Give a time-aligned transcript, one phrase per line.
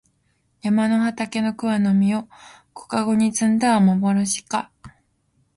[0.63, 2.27] 山の畑の桑の実を
[2.73, 4.71] 小かごに摘んだはまぼろしか